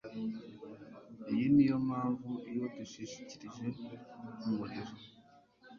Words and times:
Iyi 1.31 1.45
niyo 1.55 1.77
mpamvu 1.87 2.31
iyo 2.51 2.65
dushikirije 2.75 3.67
umuriro 4.45 4.93